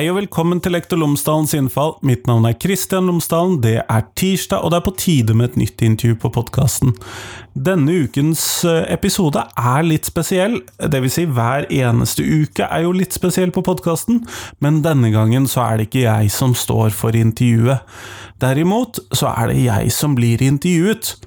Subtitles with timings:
[0.00, 1.90] Hei og velkommen til Lektor Lomsdalens innfall.
[2.08, 3.58] Mitt navn er Kristian Lomsdalen.
[3.60, 6.94] Det er tirsdag, og det er på tide med et nytt intervju på podkasten.
[7.52, 10.56] Denne ukens eh, episode er litt spesiell.
[10.80, 14.22] Det vil si, hver eneste uke er jo litt spesiell på podkasten,
[14.64, 17.84] men denne gangen så er det ikke jeg som står for intervjuet.
[18.40, 21.18] Derimot så er det jeg som blir intervjuet.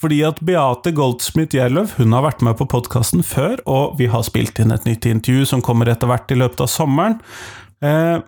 [0.00, 4.24] Fordi at Beate Goldsmith Gjerløv hun har vært med på podkasten før, og vi har
[4.24, 7.18] spilt inn et nytt intervju som kommer etter hvert i løpet av sommeren.
[7.84, 8.18] Eh,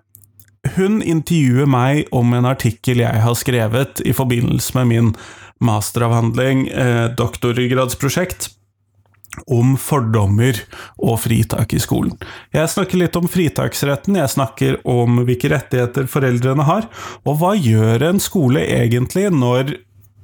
[0.77, 5.13] hun intervjuer meg om en artikkel jeg har skrevet i forbindelse med min
[5.63, 8.51] masteravhandling, eh, doktorgradsprosjekt,
[9.47, 10.59] om fordommer
[11.01, 12.19] og fritak i skolen.
[12.53, 16.89] Jeg snakker litt om fritaksretten, jeg snakker om hvilke rettigheter foreldrene har,
[17.25, 19.79] og hva gjør en skole egentlig når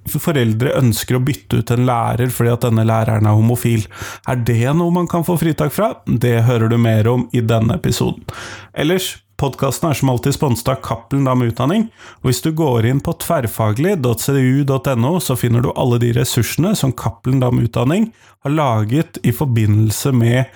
[0.08, 3.84] foreldre ønsker å bytte ut en lærer fordi at denne læreren er homofil.
[4.28, 5.92] Er det noe man kan få fritak fra?
[6.08, 8.24] Det hører du mer om i denne episoden.
[8.72, 11.88] Ellers, podkasten er som alltid sponset av Cappelen Dam Utdanning,
[12.22, 17.44] og hvis du går inn på tverrfaglig.cdu.no, så finner du alle de ressursene som Cappelen
[17.44, 18.10] Dam Utdanning
[18.46, 20.48] har laget i forbindelse med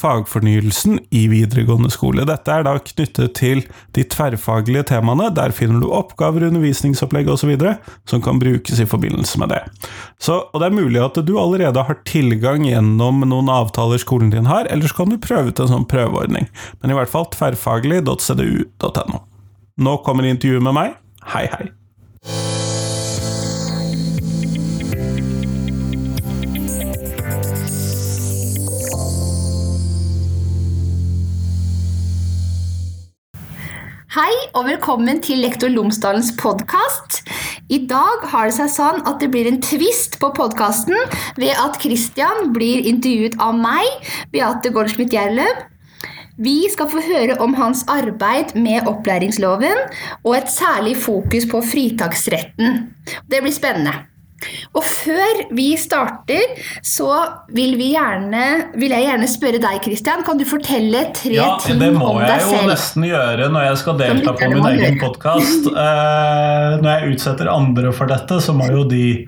[0.00, 2.24] fagfornyelsen i videregående skole.
[2.28, 3.62] Dette er da knyttet til
[3.96, 5.28] de tverrfaglige temaene.
[5.36, 7.52] Der finner du oppgaver, undervisningsopplegg osv.
[8.08, 9.62] som kan brukes i forbindelse med det.
[10.18, 14.48] Så, og det er mulig at du allerede har tilgang gjennom noen avtaler skolen din
[14.48, 16.48] har, eller så kan du prøve ut en sånn prøveordning.
[16.80, 19.24] Men i hvert fall tverrfaglig.cdu.no.
[19.76, 20.96] Nå kommer intervjuet med meg.
[21.34, 21.68] Hei, hei.
[34.16, 37.18] Hei og velkommen til Lektor Lomsdalens podkast.
[37.68, 40.96] I dag har det seg sånn at det blir en twist på podkasten
[41.36, 45.60] ved at Christian blir intervjuet av meg, Beate Goldschmidt Gjerløv.
[46.40, 49.84] Vi skal få høre om hans arbeid med opplæringsloven
[50.22, 52.86] og et særlig fokus på fritaksretten.
[53.28, 53.98] Det blir spennende.
[54.76, 57.08] Og før vi starter, så
[57.56, 58.42] vil, vi gjerne,
[58.76, 60.24] vil jeg gjerne spørre deg, Christian.
[60.26, 61.82] Kan du fortelle tre ja, ting om deg selv?
[61.82, 65.70] Det må jeg jo nesten gjøre når jeg skal delta på min egen podkast.
[65.86, 69.26] Eh, når jeg utsetter andre for dette, så må jo de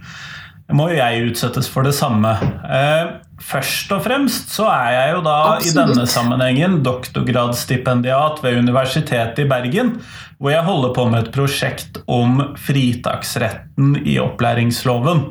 [0.74, 2.32] må jeg utsettes for det samme.
[2.64, 5.68] Eh, først og fremst så er jeg jo da Absolutt.
[5.68, 9.96] i denne sammenhengen doktorgradsstipendiat ved Universitetet i Bergen,
[10.38, 15.24] hvor jeg holder på med et prosjekt om fritaksretten i opplæringsloven.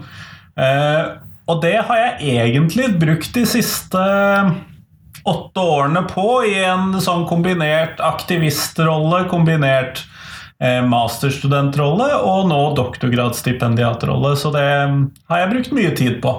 [0.58, 1.04] Eh,
[1.48, 4.04] og det har jeg egentlig brukt de siste
[5.28, 10.04] åtte årene på i en sånn kombinert aktivistrolle, kombinert
[10.64, 14.36] eh, masterstudentrolle og nå doktorgradsstipendiatrolle.
[14.40, 16.36] Så det har jeg brukt mye tid på.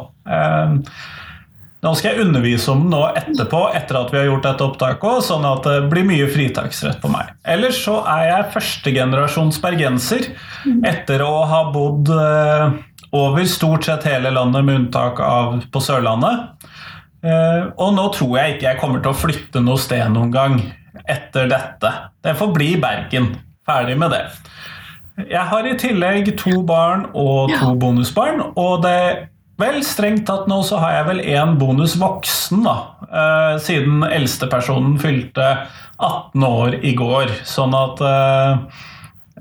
[1.79, 5.27] Nå skal jeg undervise om den nå etterpå, etter at vi har gjort dette opptaket,
[5.29, 7.31] sånn at det blir mye fritaksrett på meg.
[7.47, 10.27] Ellers så er jeg førstegenerasjons bergenser
[10.89, 12.81] etter å ha bodd eh,
[13.15, 16.67] over stort sett hele landet, med unntak av på Sørlandet.
[17.23, 20.59] Eh, og nå tror jeg ikke jeg kommer til å flytte noe sted noen gang
[21.07, 21.95] etter dette.
[22.27, 23.37] Det får bli Bergen.
[23.69, 24.25] Ferdig med det.
[25.29, 30.61] Jeg har i tillegg to barn og to bonusbarn, og det Vel, strengt tatt nå
[30.63, 32.77] så har jeg vel én bonus voksen, da.
[33.09, 35.49] Eh, siden eldstepersonen fylte
[35.99, 37.33] 18 år i går.
[37.49, 38.53] Sånn at eh,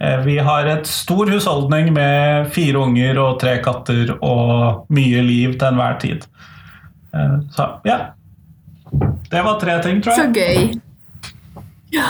[0.01, 5.53] eh, vi har et stor husholdning med fire unger og tre katter og mye liv
[5.53, 6.25] til enhver tid.
[7.13, 7.99] Eh, så ja.
[9.29, 10.25] Det var tre ting, tror jeg.
[10.25, 11.61] Så gøy.
[11.93, 12.09] Ja.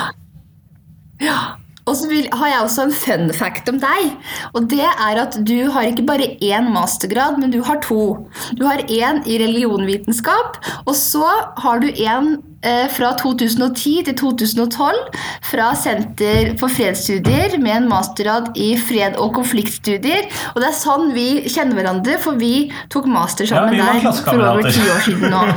[1.20, 1.40] Ja.
[1.88, 4.12] Og så har jeg også en fun fact om deg.
[4.54, 8.28] Og det er at du har ikke bare én mastergrad, men du har to.
[8.60, 11.26] Du har én i religionvitenskap, og så
[11.64, 12.36] har du en
[12.66, 15.00] eh, fra 2010 til 2012
[15.48, 20.28] fra Senter for fredsstudier med en mastergrad i fred- og konfliktstudier.
[20.56, 24.44] Og det er sånn vi kjenner hverandre, for vi tok master sammen ja, der for
[24.44, 25.48] over ti år siden nå.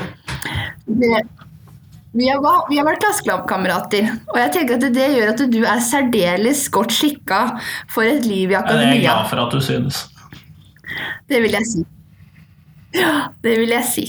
[0.90, 1.20] Det,
[2.12, 5.84] vi har, vi har vært klassekamerater, og jeg tenker at det gjør at du er
[5.84, 7.40] særdeles godt skikka
[7.90, 8.96] for et liv i akademia.
[8.96, 10.02] Jeg er glad for at du synes.
[11.30, 11.86] Det vil jeg si.
[12.98, 13.14] Ja,
[13.44, 14.06] det vil jeg si.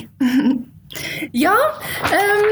[1.46, 1.54] ja,
[2.10, 2.48] um,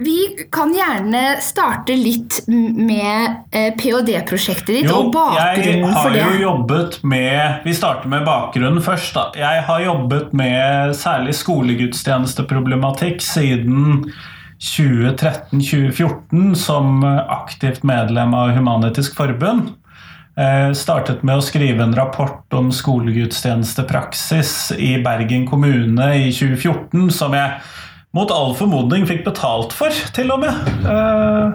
[0.00, 0.16] vi
[0.52, 6.18] kan gjerne starte litt med eh, ph.d.-prosjektet ditt jo, og bakgrunnen for det.
[6.18, 9.14] Jeg har jo jobbet med Vi starter med bakgrunnen først.
[9.14, 9.28] da.
[9.36, 14.10] Jeg har jobbet med særlig skolegudstjenesteproblematikk siden
[14.60, 19.70] 2013-2014 som aktivt medlem av Human-Etisk Forbund.
[20.40, 27.34] Eh, startet med å skrive en rapport om skolegudstjenestepraksis i Bergen kommune i 2014, som
[27.36, 27.58] jeg
[28.16, 30.54] mot all formodning fikk betalt for, til og med.
[30.86, 31.46] Eh,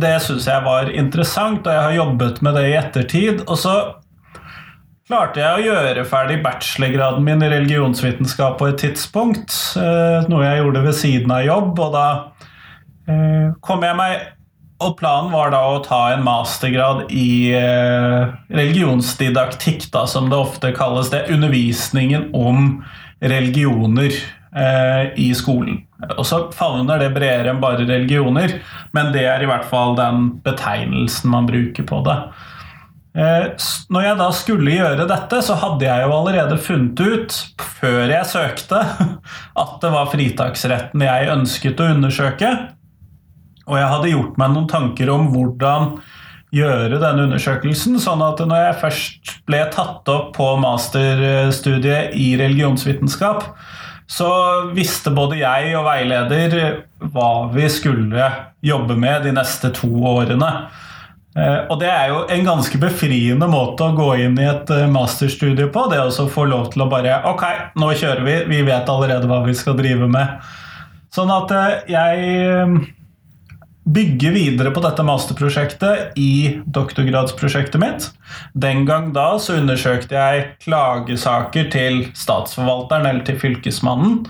[0.00, 3.36] det syns jeg var interessant, og jeg har jobbet med det i ettertid.
[3.48, 3.74] Og så
[5.08, 9.52] klarte jeg å gjøre ferdig bachelorgraden min i religionsvitenskap på et tidspunkt.
[9.76, 12.06] Eh, noe jeg gjorde ved siden av jobb, og da
[13.10, 14.30] eh, kom jeg meg
[14.84, 17.54] og planen var da å ta en mastergrad i
[18.52, 21.12] religionsdidaktikk, da, som det ofte kalles.
[21.12, 22.82] Det undervisningen om
[23.22, 25.84] religioner eh, i skolen.
[26.18, 28.58] Og så favner det bredere enn bare religioner,
[28.92, 32.18] men det er i hvert fall den betegnelsen man bruker på det.
[33.14, 33.44] Eh,
[33.94, 37.36] når jeg da skulle gjøre dette, så hadde jeg jo allerede funnet ut,
[37.78, 38.80] før jeg søkte,
[39.62, 42.50] at det var fritaksretten jeg ønsket å undersøke.
[43.64, 45.94] Og jeg hadde gjort meg noen tanker om hvordan
[46.54, 47.96] gjøre denne undersøkelsen.
[48.02, 53.46] Sånn at når jeg først ble tatt opp på masterstudiet i religionsvitenskap,
[54.10, 54.28] så
[54.76, 56.56] visste både jeg og veileder
[57.14, 58.28] hva vi skulle
[58.64, 60.50] jobbe med de neste to årene.
[61.34, 64.90] Eh, og det er jo en ganske befriende måte å gå inn i et eh,
[64.90, 65.86] masterstudie på.
[65.90, 67.46] Det å få lov til å bare Ok,
[67.80, 68.36] nå kjører vi.
[68.52, 70.44] Vi vet allerede hva vi skal drive med.
[71.14, 72.92] Sånn at eh, jeg
[73.84, 78.06] bygger videre på dette masterprosjektet i doktorgradsprosjektet mitt.
[78.56, 84.22] Den gang da så undersøkte jeg klagesaker til statsforvalteren eller til fylkesmannen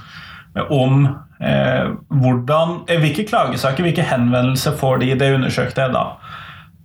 [0.75, 1.07] om
[1.39, 5.15] eh, hvordan, hvilke klagesaker, hvilke henvendelser får de.
[5.21, 6.05] Det undersøkte jeg da.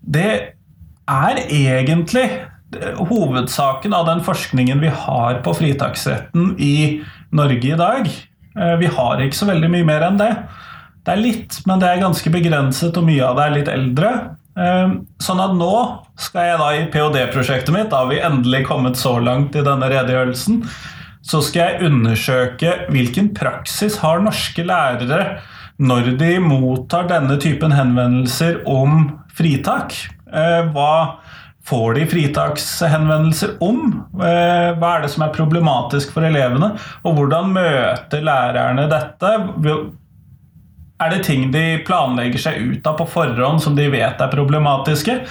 [0.09, 0.29] Det
[1.09, 7.01] er egentlig eh, hovedsaken av den forskningen vi har på fritaksretten i
[7.35, 8.09] Norge i dag.
[8.57, 10.31] Eh, vi har ikke så veldig mye mer enn det.
[11.06, 14.13] Det er litt, men det er ganske begrenset, og mye av det er litt eldre.
[14.59, 15.73] Ehm, sånn at nå
[16.19, 19.89] skal jeg da i ph.d.-prosjektet mitt, da har vi endelig kommet så langt i denne
[19.91, 20.63] redegjørelsen,
[21.29, 25.39] så skal jeg undersøke hvilken praksis har norske lærere
[25.79, 29.05] når de mottar denne typen henvendelser om
[29.39, 29.95] fritak.
[30.30, 31.19] Ehm, hva
[31.69, 33.81] får de fritakshenvendelser om?
[34.19, 36.74] Ehm, hva er det som er problematisk for elevene?
[37.03, 39.36] Og hvordan møter lærerne dette?
[41.00, 45.21] Er det ting de planlegger seg ut av på forhånd som de vet er problematiske?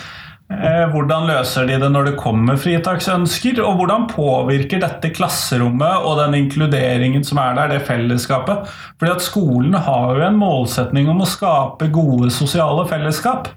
[0.49, 3.58] Eh, hvordan løser de det når det kommer fritaksønsker?
[3.60, 8.64] Og hvordan påvirker dette klasserommet og den inkluderingen som er der, det fellesskapet?
[8.96, 13.52] Fordi at skolen har jo en målsetning om å skape gode sosiale fellesskap.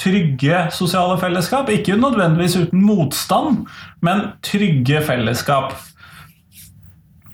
[0.00, 1.70] Trygge sosiale fellesskap.
[1.70, 3.64] Ikke nødvendigvis uten motstand,
[4.04, 5.74] men trygge fellesskap.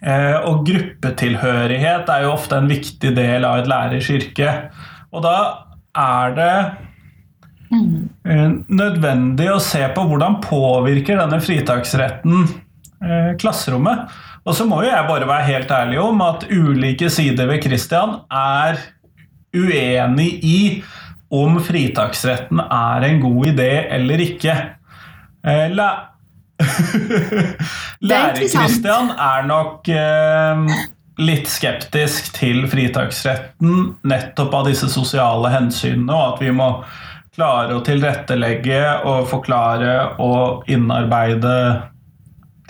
[0.00, 4.54] Eh, og gruppetilhørighet er jo ofte en viktig del av et lærers yrke.
[5.12, 5.36] Og da
[6.00, 6.54] er det
[7.76, 14.08] eh, nødvendig å se på hvordan påvirker denne fritaksretten eh, klasserommet.
[14.48, 18.22] Og så må jo jeg bare være helt ærlig om at ulike sider ved Christian
[18.32, 18.80] er
[19.52, 20.58] uenig i
[21.31, 24.55] om fritaksretten er en god idé eller ikke.
[28.11, 30.65] Lærer-Christian er nok eh,
[31.21, 36.72] litt skeptisk til fritaksretten nettopp av disse sosiale hensynene, og at vi må
[37.37, 41.55] klare å tilrettelegge og forklare og innarbeide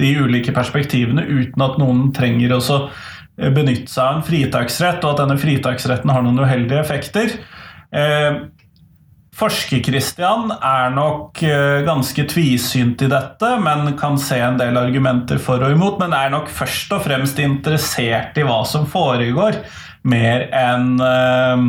[0.00, 2.60] de ulike perspektivene uten at noen trenger å
[3.40, 7.38] benytte seg av en fritaksrett, og at denne fritaksretten har noen uheldige effekter.
[7.90, 8.40] Eh,
[9.40, 15.62] Forsker-Christian er nok eh, ganske tvisynt i dette, men kan se en del argumenter for
[15.64, 16.00] og imot.
[16.02, 19.62] Men er nok først og fremst interessert i hva som foregår,
[20.10, 21.64] mer enn uh,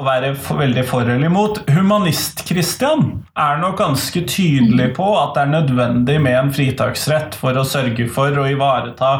[0.00, 1.62] å være for, veldig for eller imot.
[1.72, 7.66] Humanist-Christian er nok ganske tydelig på at det er nødvendig med en fritaksrett for å
[7.68, 9.14] sørge for å ivareta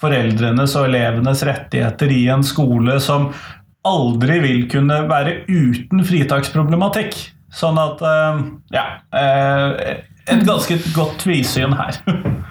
[0.00, 3.28] foreldrenes og elevenes rettigheter i en skole som
[3.88, 7.16] aldri vil kunne være uten fritaksproblematikk.
[7.54, 8.44] Sånn at eh,
[8.76, 8.86] Ja.
[9.16, 9.98] Eh,
[10.30, 12.00] et ganske godt tvisyn her.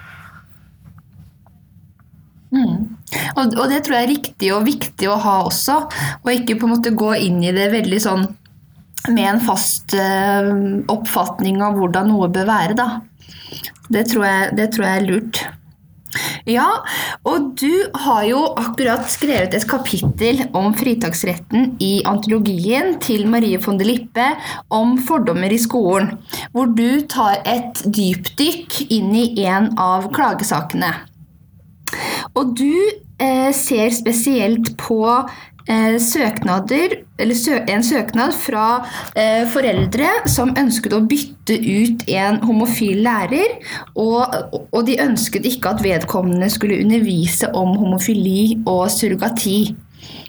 [2.49, 2.95] Mm.
[3.37, 5.75] Og, og, det tror jeg er riktig og viktig å ha også.
[6.23, 8.23] Og ikke på en måte gå inn i det veldig sånn
[9.13, 10.49] med en fast uh,
[10.89, 12.87] oppfatning av hvordan noe bør være, da.
[13.93, 15.43] Det tror jeg, det tror jeg er lurt.
[16.49, 16.67] Ja,
[17.27, 17.71] og du
[18.05, 24.25] har jo akkurat skrevet et kapittel om fritaksretten i antologien til Marie von de Lippe
[24.73, 26.15] om fordommer i skolen,
[26.55, 30.93] hvor du tar et dypdykk inn i en av klagesakene.
[32.37, 32.73] Og du
[33.21, 38.65] eh, ser spesielt på eh, søknader, en søknad fra
[39.15, 43.59] eh, foreldre som ønsket å bytte ut en homofil lærer,
[43.95, 49.59] og, og de ønsket ikke at vedkommende skulle undervise om homofili og surrogati.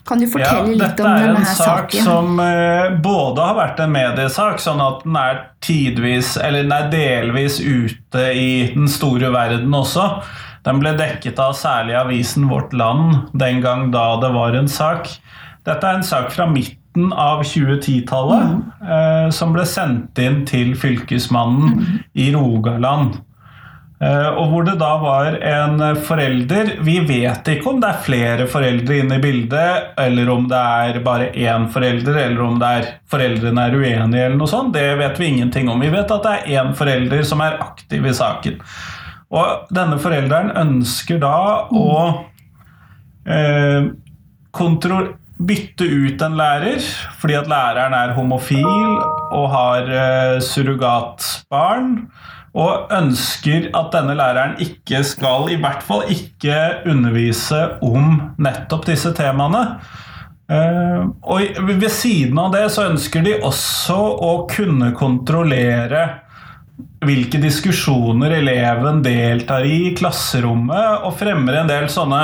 [0.07, 1.47] Kan du fortelle ja, litt om denne saken?
[1.47, 5.43] Dette er en sak som eh, både har vært en mediesak, sånn at den er
[5.63, 10.09] tidvis, eller den er delvis ute i den store verden også.
[10.67, 15.09] Den ble dekket av særlig avisen Vårt Land den gang da det var en sak.
[15.65, 16.80] Dette er en sak fra midten
[17.13, 23.21] av 2010-tallet eh, som ble sendt inn til Fylkesmannen i Rogaland.
[24.01, 28.47] Eh, og hvor det da var en forelder Vi vet ikke om det er flere
[28.49, 32.89] foreldre inne i bildet, eller om det er bare én forelder, eller om det er
[33.13, 34.73] foreldrene er uenige, eller noe sånt.
[34.75, 35.85] Det vet vi ingenting om.
[35.85, 38.59] Vi vet at det er én forelder som er aktiv i saken.
[39.31, 41.37] Og denne forelderen ønsker da
[41.71, 41.91] å
[43.31, 43.91] eh,
[44.51, 46.83] kontro- bytte ut en lærer
[47.21, 51.97] fordi at læreren er homofil og har uh, surrogatbarn.
[52.51, 56.57] Og ønsker at denne læreren ikke skal, i hvert fall ikke
[56.91, 59.63] undervise om nettopp disse temaene.
[60.51, 66.03] Eh, og ved siden av det så ønsker de også å kunne kontrollere
[67.07, 72.23] hvilke diskusjoner eleven deltar i i klasserommet, og fremmer en del sånne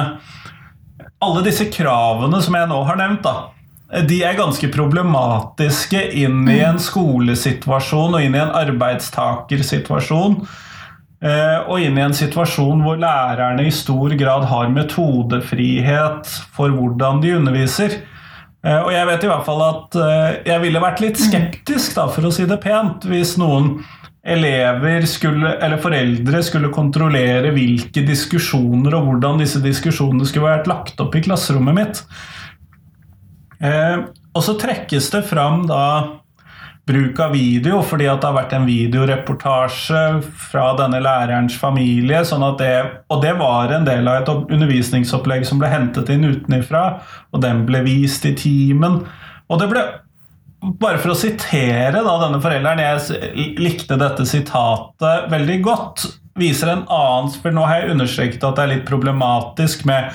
[1.25, 3.49] Alle disse kravene som jeg nå har nevnt, da,
[4.05, 10.41] de er ganske problematiske inn i en skolesituasjon og inn i en arbeidstakersituasjon.
[11.23, 17.23] eh, Og inn i en situasjon hvor lærerne i stor grad har metodefrihet for hvordan
[17.23, 18.03] de underviser.
[18.65, 22.09] Eh, Og jeg vet i hvert fall at eh, jeg ville vært litt skeptisk, da,
[22.09, 23.79] for å si det pent, hvis noen
[24.27, 31.01] elever skulle, eller foreldre skulle kontrollere hvilke diskusjoner og hvordan disse diskusjonene skulle vært lagt
[31.03, 32.03] opp i klasserommet mitt.
[33.63, 34.07] Eh,
[34.37, 35.85] og så trekkes det fram da
[36.87, 40.03] bruk av video, fordi at det har vært en videoreportasje
[40.51, 42.21] fra denne lærerens familie.
[42.27, 42.75] Sånn det,
[43.11, 47.01] og det var en del av et undervisningsopplegg som ble hentet inn utenifra,
[47.35, 49.01] og den ble vist i timen.
[49.51, 49.83] Og det ble
[50.81, 56.07] bare for å sitere da, denne forelderen, jeg likte dette sitatet veldig godt,
[56.37, 60.11] viser en annen For nå har jeg understreket at det er litt problematisk med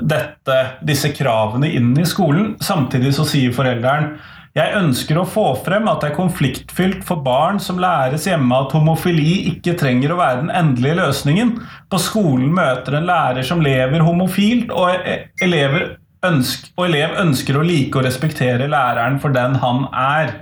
[0.00, 2.56] dette, disse kravene inn i skolen.
[2.64, 4.16] Samtidig så sier foreldren
[4.52, 8.74] jeg ønsker å få frem at det er konfliktfylt for barn som læres hjemme at
[8.76, 11.54] homofili ikke trenger å være den endelige løsningen.
[11.88, 15.08] På skolen møter en lærer som lever homofilt, og
[15.40, 15.94] elever
[16.26, 20.34] ønsk, og elev ønsker å like og respektere læreren for den han er.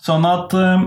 [0.00, 0.86] Sånn at uh,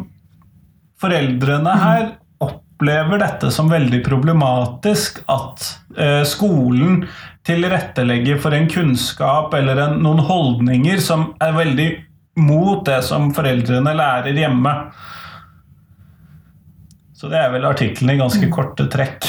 [1.02, 2.08] foreldrene her
[2.44, 5.24] opplever dette som veldig problematisk.
[5.32, 5.66] At
[5.98, 7.06] uh, skolen
[7.48, 11.90] tilrettelegger for en kunnskap eller en, noen holdninger som er veldig
[12.44, 14.74] mot det som foreldrene lærer hjemme.
[17.18, 19.26] Så det er vel artikkelen i ganske korte trekk.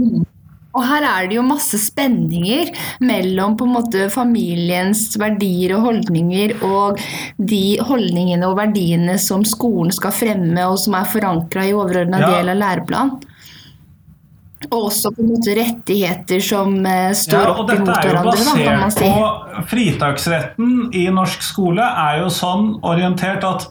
[0.78, 2.68] Og her er det jo masse spenninger
[3.02, 7.00] mellom på en måte familiens verdier og holdninger og
[7.42, 12.30] de holdningene og verdiene som skolen skal fremme, og som er forankra i overordna Ja.
[12.36, 13.18] del av læreplanen.
[14.70, 18.36] Og også på en måte rettigheter som eh, står Ja, opp mot imot er hverandre,
[18.36, 19.08] kan man basert si.
[19.08, 23.66] på Fritaksretten i norsk skole er jo sånn orientert at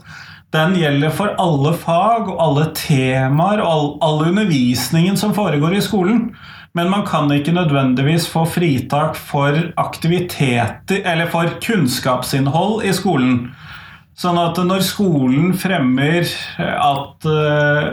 [0.52, 5.80] den gjelder for alle fag og alle temaer og all, all undervisningen som foregår i
[5.84, 6.32] skolen.
[6.78, 13.50] Men man kan ikke nødvendigvis få fritak for aktiviteter eller for kunnskapsinnhold i skolen.
[14.20, 16.28] Sånn at når skolen fremmer
[16.60, 17.90] at eh,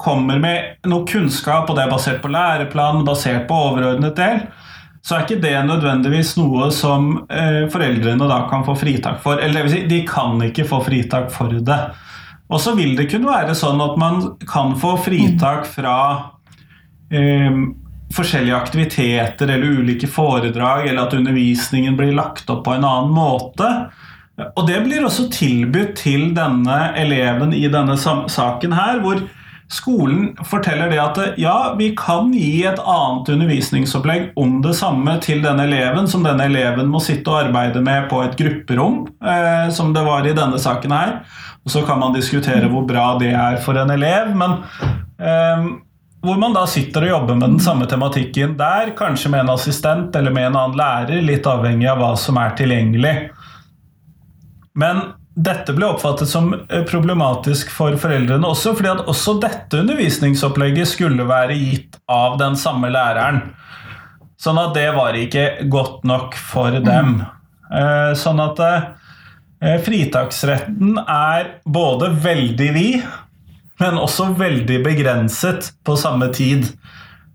[0.00, 4.44] kommer med noe kunnskap, og det er basert på læreplan, basert på overordnet del,
[5.02, 9.40] så er ikke det nødvendigvis noe som eh, foreldrene da kan få fritak for.
[9.40, 11.80] Eller det vil si, de kan ikke få fritak for det.
[12.50, 14.20] Og så vil det kunne være sånn at man
[14.50, 15.96] kan få fritak fra
[17.08, 17.62] eh,
[18.14, 23.68] forskjellige aktiviteter eller ulike foredrag, eller at undervisningen blir lagt opp på en annen måte.
[24.56, 29.20] Og det blir også tilbudt til denne eleven i denne saken her, hvor
[29.70, 35.44] skolen forteller det at ja, vi kan gi et annet undervisningsopplegg om det samme til
[35.44, 39.94] denne eleven, som denne eleven må sitte og arbeide med på et grupperom, eh, som
[39.94, 41.14] det var i denne saken her.
[41.62, 44.58] Og så kan man diskutere hvor bra det er for en elev, men
[45.20, 45.70] eh,
[46.20, 50.16] hvor man da sitter og jobber med den samme tematikken der, kanskje med en assistent
[50.16, 53.14] eller med en annen lærer, litt avhengig av hva som er tilgjengelig.
[54.76, 55.00] Men
[55.40, 61.24] dette ble oppfattet som eh, problematisk for foreldrene også, fordi at også dette undervisningsopplegget skulle
[61.28, 63.40] være gitt av den samme læreren.
[64.40, 67.22] Sånn at det var ikke godt nok for dem.
[67.70, 73.08] Eh, Sånn at eh, fritaksretten er både veldig vid,
[73.80, 76.68] men også veldig begrenset på samme tid.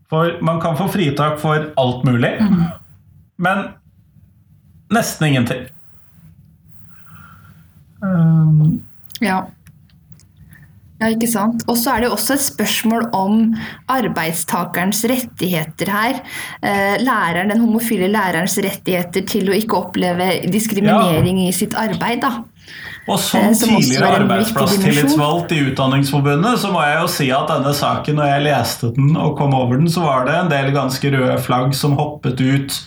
[0.10, 2.36] For man kan få fritak for alt mulig,
[3.42, 3.68] men
[4.94, 5.66] nesten ingenting.
[8.06, 8.82] Um,
[9.24, 9.46] Ja.
[10.96, 11.66] Ja, ikke sant.
[11.68, 13.40] Og så er det jo også et spørsmål om
[13.92, 16.22] arbeidstakerens rettigheter her.
[16.64, 22.22] Eh, læreren, Den homofile lærerens rettigheter til å ikke oppleve diskriminering i sitt arbeid.
[22.22, 22.44] da.
[23.06, 27.74] Og som Eh, tidligere er arbeidsplass-tillitsvalgt i Utdanningsforbundet, så må jeg jo si at denne
[27.78, 31.12] saken, når jeg leste den og kom over den, så var det en del ganske
[31.14, 32.80] røde flagg som hoppet ut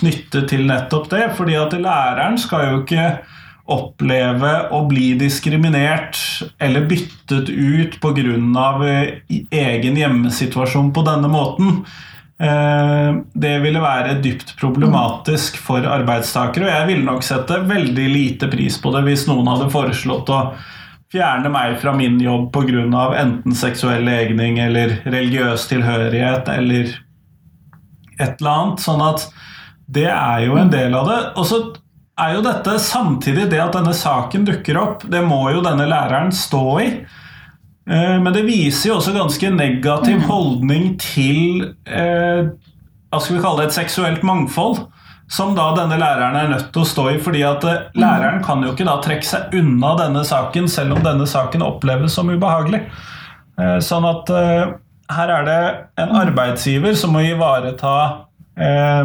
[0.00, 1.28] knyttet til nettopp det.
[1.38, 3.06] Fordi at læreren skal jo ikke
[3.72, 6.18] oppleve å bli diskriminert
[6.58, 8.24] eller byttet ut pga.
[9.52, 11.84] egen hjemmesituasjon på denne måten.
[12.42, 18.48] Eh, Det ville være dypt problematisk for arbeidstakere, og jeg ville nok sette veldig lite
[18.50, 20.40] pris på det hvis noen hadde foreslått å
[21.12, 23.14] fjerne meg fra min jobb pga.
[23.20, 26.98] enten seksuell legning eller religiøs tilhørighet eller
[28.18, 28.80] et eller annet.
[28.80, 29.28] Sånn at
[29.86, 31.20] det er jo en del av det.
[31.36, 31.62] Og så
[32.18, 36.32] er jo dette samtidig det at denne saken dukker opp, det må jo denne læreren
[36.32, 36.88] stå i.
[37.90, 42.50] Eh, Men det viser jo også ganske negativ holdning til eh,
[43.12, 44.84] hva skal vi kalle det, et seksuelt mangfold.
[45.32, 48.62] Som da denne læreren er nødt til å stå i, fordi at eh, læreren kan
[48.64, 52.82] jo ikke da trekke seg unna denne saken, selv om denne saken oppleves som ubehagelig.
[53.58, 54.74] Eh, Sånn at eh,
[55.12, 55.60] her er det
[56.04, 57.94] en arbeidsgiver som må ivareta
[58.56, 59.04] eh,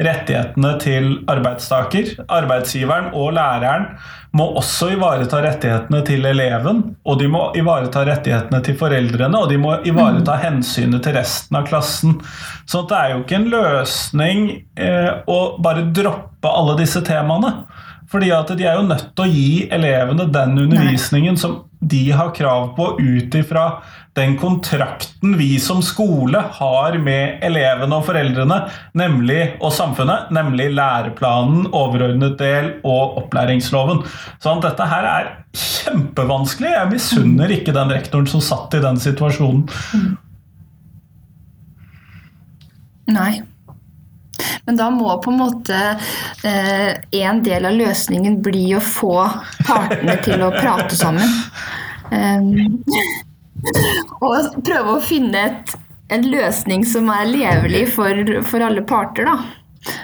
[0.00, 2.14] rettighetene til arbeidstaker.
[2.32, 3.88] Arbeidsgiveren og læreren
[4.36, 9.58] må også ivareta rettighetene til eleven, og de må ivareta rettighetene til foreldrene, og de
[9.60, 12.16] må ivareta hensynet til resten av klassen.
[12.64, 14.44] Så det er jo ikke en løsning
[14.80, 17.52] eh, å bare droppe alle disse temaene.
[18.12, 22.30] Fordi at de er jo nødt til å gi elevene den undervisningen som de har
[22.36, 23.64] krav på ut ifra
[24.14, 28.58] den kontrakten vi som skole har med elevene og foreldrene
[28.98, 34.02] nemlig, og samfunnet, nemlig læreplanen, overordnet del og opplæringsloven.
[34.44, 36.74] Sånn dette her er kjempevanskelig.
[36.76, 39.64] Jeg misunner ikke den rektoren som satt i den situasjonen.
[43.12, 43.40] Nei.
[44.66, 45.78] Men da må på en måte
[46.46, 49.16] eh, en del av løsningen bli å få
[49.66, 51.32] partene til å prate sammen.
[52.12, 52.76] Um,
[54.20, 55.74] og prøve å finne et,
[56.12, 59.38] en løsning som er levelig for, for alle parter, da.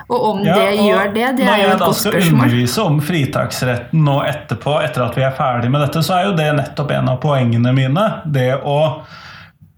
[0.09, 2.85] Og om Ja, det gjør det, det er jo jeg spørsmål da jeg skal undervise
[2.91, 6.49] om fritaksretten nå etterpå, etter at vi er ferdig med dette, så er jo det
[6.59, 8.07] nettopp en av poengene mine.
[8.27, 8.79] Det å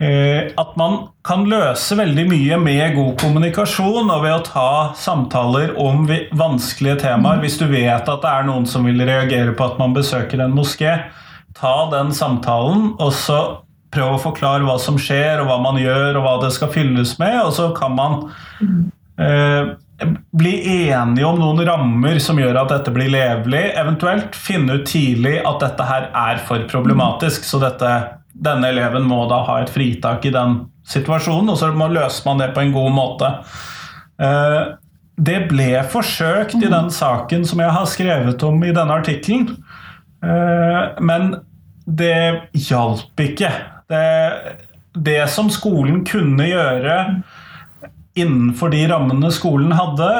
[0.01, 0.95] At man
[1.29, 6.07] kan løse veldig mye med god kommunikasjon og ved å ta samtaler om
[6.41, 7.43] vanskelige temaer.
[7.43, 10.57] Hvis du vet at det er noen som vil reagere på at man besøker en
[10.57, 10.95] moské,
[11.59, 13.41] ta den samtalen, og så
[13.93, 17.17] prøv å forklare hva som skjer, og hva man gjør, og hva det skal fylles
[17.21, 18.19] med, og så kan man
[19.21, 19.75] eh,
[20.31, 20.53] bli
[20.91, 23.63] enige om noen rammer som gjør at dette blir levelig.
[23.79, 27.91] Eventuelt finne ut tidlig at dette her er for problematisk, så dette,
[28.33, 32.53] denne eleven må da ha et fritak i den situasjonen, og så løser man det
[32.55, 33.33] på en god måte.
[34.21, 34.63] Eh,
[35.21, 39.51] det ble forsøkt i den saken som jeg har skrevet om i denne artikkelen,
[40.25, 41.35] eh, men
[41.85, 43.51] det hjalp ikke.
[43.91, 44.07] Det,
[44.95, 46.97] det som skolen kunne gjøre
[48.18, 50.11] innenfor de rammene skolen hadde,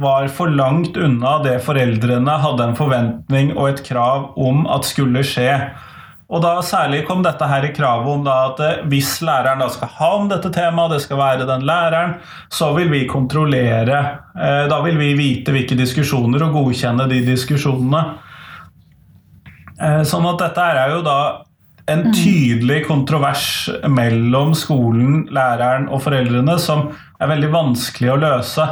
[0.00, 5.24] var for langt unna det foreldrene hadde en forventning og et krav om at skulle
[5.24, 5.54] skje.
[6.28, 9.88] Og da Særlig kom dette her i kravet om at eh, hvis læreren da skal
[9.96, 12.18] ha om dette temaet, det skal være den læreren,
[12.52, 14.00] så vil vi kontrollere.
[14.36, 18.02] eh, Da vil vi vite hvilke diskusjoner og godkjenne de diskusjonene.
[19.80, 21.18] Eh, Sånn at dette er jo da
[21.88, 28.66] en tydelig kontrovers mellom skolen, læreren og foreldrene som er veldig vanskelig å løse.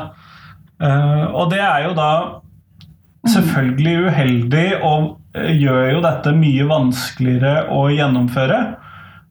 [0.83, 2.11] Eh, Og det er jo da
[3.27, 8.61] selvfølgelig uheldig og eh, gjør jo dette mye vanskeligere å gjennomføre.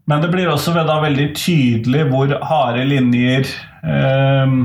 [0.06, 3.46] Men det blir også da veldig tydelig hvor harde linjer
[3.86, 4.58] eh,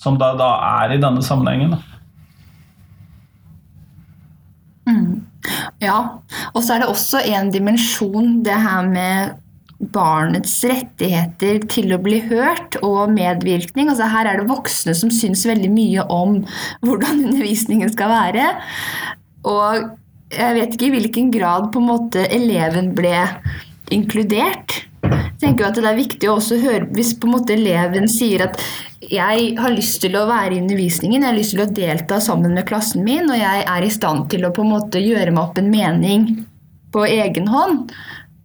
[0.00, 0.50] som da, da
[0.82, 1.74] er i denne sammenhengen.
[1.76, 1.80] da.
[5.80, 6.00] Ja,
[6.52, 9.38] og så er det også en dimensjon, det her med
[9.80, 13.88] barnets rettigheter til å bli hørt og medvirkning.
[13.88, 16.42] Altså her er det voksne som syns veldig mye om
[16.84, 18.50] hvordan undervisningen skal være.
[19.48, 19.88] Og
[20.36, 23.16] jeg vet ikke i hvilken grad på en måte eleven ble
[23.90, 24.82] inkludert.
[25.40, 28.60] Tenker at det er viktig å høre hvis på en måte eleven sier at
[29.00, 32.52] jeg har lyst til å være i undervisningen, jeg har lyst til å delta sammen
[32.54, 35.42] med klassen min, og jeg er i stand til å på en måte gjøre meg
[35.42, 36.26] opp en mening
[36.92, 37.94] på egen hånd.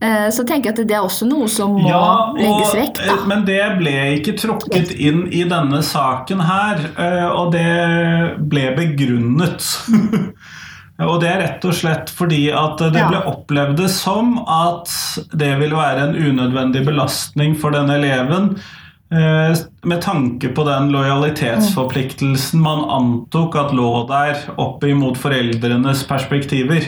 [0.04, 3.00] Eh, så tenker jeg at det er også noe som må Ja, legges vekk.
[3.00, 3.14] Da.
[3.14, 8.70] eh, men det ble ikke tråkket inn i denne saken her, eh, og det ble
[8.80, 9.70] begrunnet.
[11.04, 14.88] Og det er rett og slett fordi at det ble opplevd som at
[15.36, 18.56] det ville være en unødvendig belastning for denne eleven.
[19.12, 19.52] eh,
[19.84, 26.82] Med tanke på den lojalitetsforpliktelsen man antok at lå der opp imot foreldrenes perspektiver.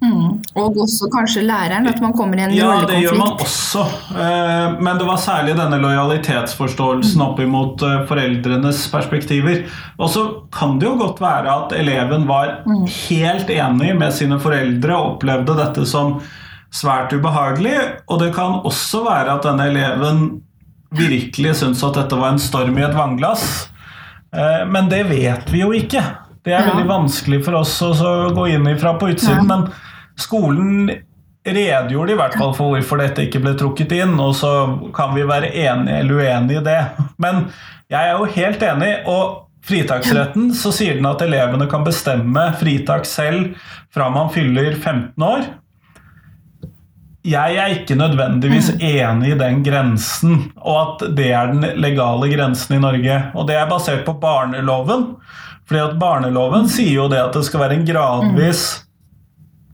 [0.00, 0.38] Mm.
[0.56, 3.82] Og også kanskje læreren, at man kommer i en Ja, det gjør man også.
[4.16, 9.66] Eh, Men det var særlig denne lojalitetsforståelsen opp imot eh, foreldrenes perspektiver.
[9.98, 10.22] Og så
[10.56, 12.62] kan det jo godt være at eleven var
[13.08, 16.16] helt enig med sine foreldre og opplevde dette som
[16.72, 17.76] svært ubehagelig.
[18.08, 20.24] Og det kan også være at denne eleven
[20.96, 23.68] virkelig syntes at dette var en storm i et vannglass.
[24.32, 26.02] Eh, Men det vet vi jo ikke.
[26.40, 29.44] Det er veldig vanskelig for oss å gå inn ifra på utsiden.
[29.44, 29.48] Ja.
[29.50, 29.68] Men
[30.20, 30.90] skolen
[31.46, 34.50] redegjorde i hvert fall for hvorfor dette ikke ble trukket inn, og så
[34.96, 36.80] kan vi være enige eller uenige i det.
[37.22, 37.46] Men
[37.90, 43.08] jeg er jo helt enig, og fritaksretten så sier den at elevene kan bestemme fritak
[43.08, 43.56] selv
[43.92, 45.48] fra man fyller 15 år.
[47.26, 52.78] Jeg er ikke nødvendigvis enig i den grensen, og at det er den legale grensen
[52.78, 53.18] i Norge.
[53.36, 55.18] Og det er basert på barneloven.
[55.68, 58.64] Fordi at barneloven sier jo det at det skal være en gradvis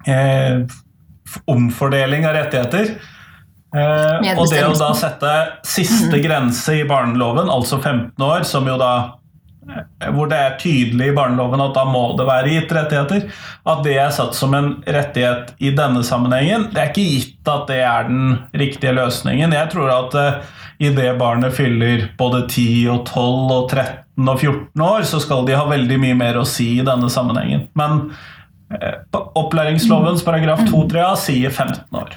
[0.06, 0.62] eh,
[1.50, 2.96] omfordeling av rettigheter.
[3.76, 8.76] Eh, og det å da sette siste grense i barneloven, altså 15 år, som jo
[8.80, 8.92] da
[9.68, 13.26] eh, hvor det er tydelig i barneloven at da må det være gitt rettigheter,
[13.66, 17.66] at det er satt som en rettighet i denne sammenhengen, det er ikke gitt at
[17.72, 19.56] det er den riktige løsningen.
[19.58, 24.86] Jeg tror at uh, idet barnet fyller både 10 og 12 og 13 og 14
[24.86, 27.66] år, så skal de ha veldig mye mer å si i denne sammenhengen.
[27.76, 28.24] Men eh,
[29.36, 32.16] opplæringslovens paragraf 2-3a sier 15 år.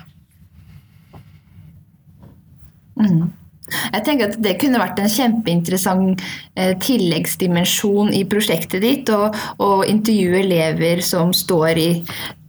[3.69, 6.23] Jeg tenker at Det kunne vært en kjempeinteressant
[6.57, 9.11] eh, tilleggsdimensjon i prosjektet ditt.
[9.11, 11.91] Å intervjue elever som står i,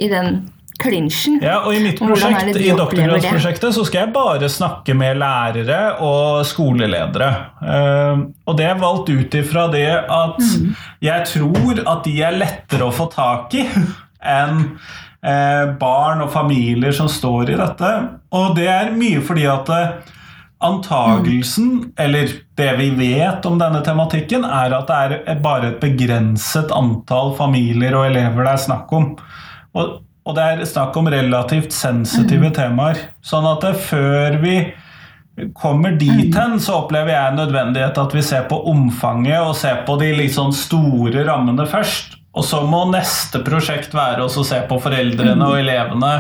[0.01, 0.41] i den
[0.83, 1.39] klinsjen.
[1.45, 6.45] Ja, og I mitt prosjekt, i doktorgradsprosjektet så skal jeg bare snakke med lærere og
[6.49, 7.31] skoleledere.
[7.63, 10.75] Eh, og det er valgt ut ifra det at Mm.
[11.03, 13.67] jeg tror at de er lettere å få tak i
[14.21, 14.65] enn
[15.23, 17.91] eh, barn og familier som står i dette.
[18.33, 20.17] Og det er mye fordi at eh,
[20.61, 22.29] Antagelsen, eller
[22.61, 27.97] det vi vet om denne tematikken, er at det er bare et begrenset antall familier
[27.97, 29.07] og elever det er snakk om.
[29.73, 29.95] Og,
[30.31, 33.01] og det er snakk om relativt sensitive temaer.
[33.27, 34.55] Sånn at før vi
[35.57, 39.83] kommer dit hen, så opplever jeg en nødvendighet at vi ser på omfanget og ser
[39.89, 42.19] på de sånn store rammene først.
[42.39, 46.13] Og så må neste prosjekt være å se på foreldrene og elevene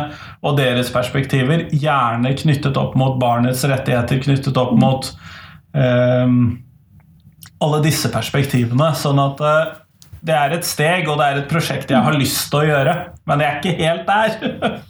[0.42, 5.06] og deres perspektiver, gjerne knyttet opp mot barnets rettigheter, knyttet opp mot
[5.76, 6.40] um,
[7.62, 8.90] alle disse perspektivene.
[8.98, 9.70] Sånn at eh,
[10.26, 12.96] det er et steg, og det er et prosjekt jeg har lyst til å gjøre,
[13.30, 14.80] men jeg er ikke helt der.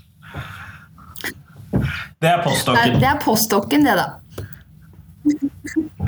[2.21, 2.99] Det er postdokken.
[3.01, 4.07] det er postdokken, det, da.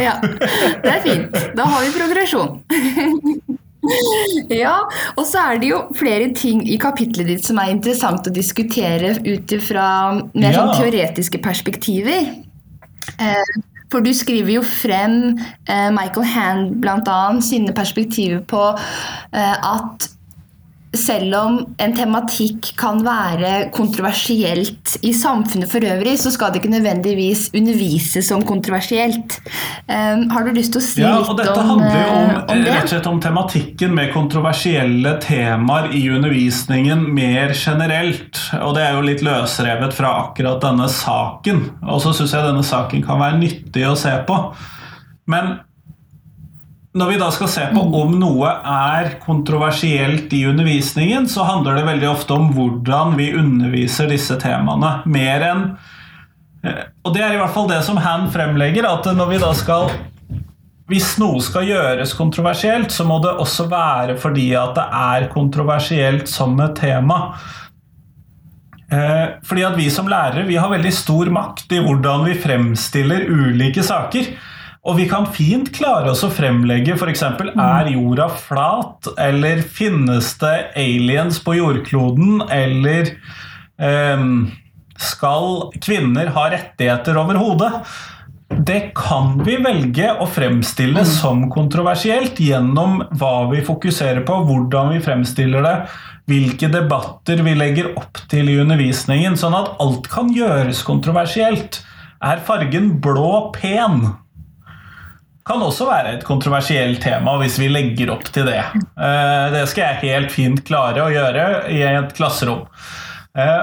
[0.00, 0.14] Ja,
[0.82, 1.36] det er fint.
[1.56, 2.58] Da har vi progresjon.
[4.52, 4.76] Ja,
[5.16, 9.16] og så er det jo flere ting i kapitlet ditt som er interessant å diskutere
[9.24, 9.86] ut ifra
[10.36, 12.28] mer sånn teoretiske perspektiver.
[13.18, 13.54] Eh,
[13.92, 15.36] For du skriver jo frem
[15.68, 18.62] eh, Michael Hand annet sine perspektiver på
[19.36, 20.08] eh, at
[20.92, 26.74] selv om en tematikk kan være kontroversielt i samfunnet for øvrig, så skal det ikke
[26.74, 29.38] nødvendigvis undervises som kontroversielt.
[29.88, 32.28] Um, har du lyst til å si Ja, litt og dette om, handler jo om,
[32.34, 38.44] eh, om eh, rett og slett om tematikken med kontroversielle temaer i undervisningen mer generelt.
[38.60, 41.64] Og det er jo litt løsrevet fra akkurat denne saken.
[41.88, 44.42] Og så syns jeg denne saken kan være nyttig å se på.
[45.32, 45.56] Men
[46.92, 51.86] når vi da skal se på om noe er kontroversielt i undervisningen, så handler det
[51.88, 54.98] veldig ofte om hvordan vi underviser disse temaene.
[55.08, 55.62] Mer enn
[56.66, 59.52] eh, Og det er i hvert fall det som Han fremlegger, at når vi da
[59.56, 59.88] skal
[60.92, 66.28] hvis noe skal gjøres kontroversielt, så må det også være fordi at det er kontroversielt
[66.28, 67.20] som et tema.
[68.92, 73.24] Eh, Fordi at vi som lærere vi har veldig stor makt i hvordan vi fremstiller
[73.30, 74.34] ulike saker.
[74.82, 79.12] Og vi kan fint klare oss å fremlegge f.eks.: Er jorda flat?
[79.14, 82.42] Eller finnes det aliens på jordkloden?
[82.50, 83.12] Eller
[83.78, 84.50] um,
[84.98, 87.70] skal kvinner ha rettigheter overhodet?
[88.52, 94.98] Det kan vi velge å fremstille som kontroversielt gjennom hva vi fokuserer på, hvordan vi
[95.04, 95.76] fremstiller det,
[96.28, 101.80] hvilke debatter vi legger opp til i undervisningen, sånn at alt kan gjøres kontroversielt.
[102.22, 104.10] Er fargen blå pen?
[105.48, 108.60] Kan også være et kontroversielt tema hvis vi legger opp til det.
[108.62, 112.66] Eh, det skal jeg helt fint klare å gjøre i et klasserom.
[113.34, 113.62] Eh,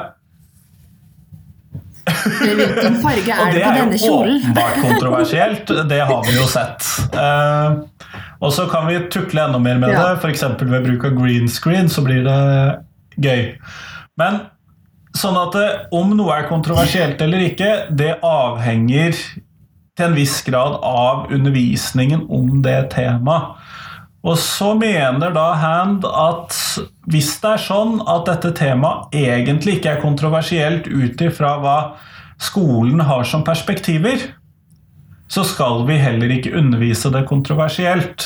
[2.10, 6.86] Hvilken farge er det på denne jo åpenbart kontroversielt, det har vi jo sett.
[7.14, 7.76] Eh,
[8.40, 10.08] og så kan vi tukle enda mer med Ja.
[10.16, 10.44] det, f.eks.
[10.62, 12.40] ved bruk av green screen, så blir det
[13.22, 13.44] gøy.
[14.18, 14.40] Men
[15.16, 15.56] sånn at
[15.96, 19.14] om noe er kontroversielt eller ikke, det avhenger
[20.00, 23.60] til en viss grad av undervisningen om det temaet.
[24.20, 26.56] Og så mener da Hand at
[27.08, 31.78] hvis det er sånn at dette temaet egentlig ikke er kontroversielt ut ifra hva
[32.40, 34.20] skolen har som perspektiver,
[35.32, 38.26] så skal vi heller ikke undervise det kontroversielt.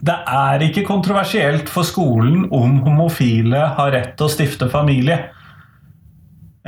[0.00, 5.26] Det er ikke kontroversielt for skolen om homofile har rett til å stifte familie.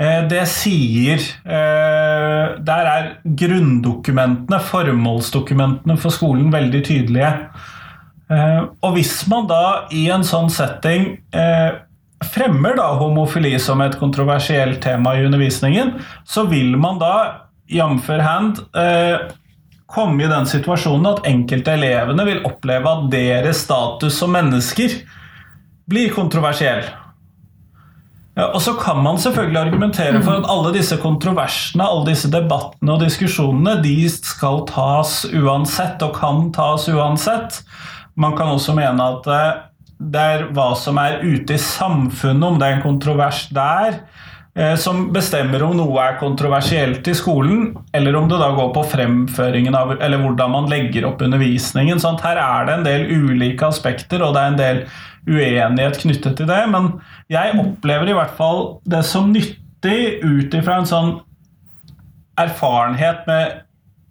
[0.01, 7.33] Eh, Det sier eh, Der er grunndokumentene, formålsdokumentene for skolen, veldig tydelige.
[8.31, 11.19] Eh, Og hvis man da i en sånn setting
[12.21, 15.95] fremmer da homofili som et kontroversielt tema i undervisningen,
[16.29, 18.11] så vil man da, jf.
[18.21, 18.61] Hand,
[19.89, 24.99] komme i den situasjonen at enkelte elevene vil oppleve at deres status som mennesker
[25.89, 26.85] blir kontroversiell.
[28.38, 32.95] Ja, og så kan man selvfølgelig argumentere for at alle disse kontroversene, alle disse debattene
[32.95, 37.61] og diskusjonene, de skal tas uansett, og kan tas uansett.
[38.14, 39.51] Man kan også mene at eh,
[40.01, 44.01] det er hva som er ute i samfunnet, om det er en kontrovers der,
[44.83, 49.77] som bestemmer om noe er kontroversielt i skolen, eller om det da går på fremføringen
[49.79, 52.03] av Eller hvordan man legger opp undervisningen.
[52.03, 54.83] Sånn her er det en del ulike aspekter, og det er en del
[55.29, 56.61] uenighet knyttet til det.
[56.73, 56.93] Men
[57.31, 61.13] jeg opplever i hvert fall det som nyttig ut ifra en sånn
[62.41, 63.61] erfarenhet med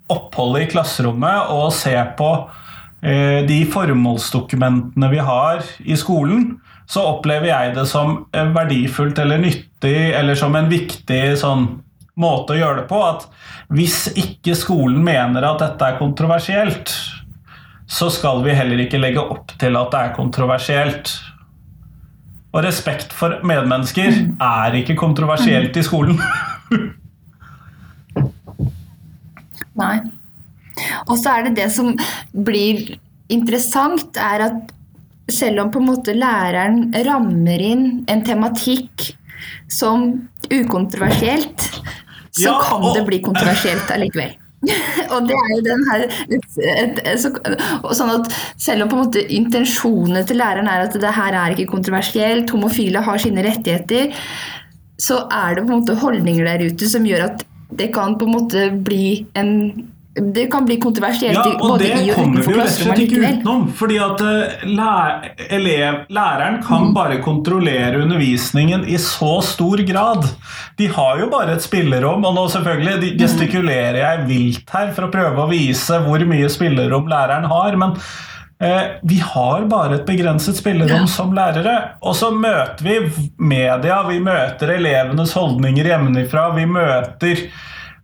[0.10, 2.30] oppholdet i klasserommet og se på
[3.06, 6.56] eh, de formålsdokumentene vi har i skolen,
[6.90, 11.68] så opplever jeg det som eh, verdifullt eller nyttig eller som en viktig sånn
[12.20, 13.02] måte å gjøre det på.
[13.06, 13.28] At
[13.70, 16.94] hvis ikke skolen mener at dette er kontroversielt,
[17.90, 21.14] så skal vi heller ikke legge opp til at det er kontroversielt.
[22.50, 24.10] Og respekt for medmennesker
[24.42, 26.18] er ikke kontroversielt i skolen.
[29.80, 29.98] Nei.
[31.06, 31.94] Og så er det det som
[32.34, 32.98] blir
[33.30, 34.74] interessant, er at
[35.34, 39.12] selv om på en måte læreren rammer inn en tematikk
[39.72, 40.12] som
[40.52, 41.70] ukontroversielt,
[42.32, 44.36] så Ja, kan og- det bli kontroversielt allikevel.
[45.14, 46.02] og det er jo den her
[46.36, 47.30] et, et, så,
[47.96, 48.26] sånn at
[48.60, 52.52] Selv om på en måte intensjonene til læreren er at det her er ikke kontroversielt,
[52.52, 54.12] homofile har sine rettigheter,
[55.00, 57.46] så er det på en måte holdninger der ute som gjør at
[57.80, 59.54] det kan på en måte bli en
[60.16, 63.66] det kan bli kontroversielt Ja, og både det i og utenfor klasserommet slett ikke utenom.
[63.78, 65.28] Fordi at eh,
[65.60, 70.26] elev, læreren kan bare kontrollere undervisningen i så stor grad.
[70.82, 75.14] De har jo bare et spillerom, og nå selvfølgelig gestikulerer jeg vilt her for å
[75.14, 77.78] prøve å vise hvor mye spillerom læreren har.
[77.78, 77.96] men
[78.66, 81.78] eh, vi har bare et begrenset spillerom som lærere.
[82.02, 83.00] Og så møter vi
[83.38, 87.50] media, vi møter elevenes holdninger hjemmefra, vi møter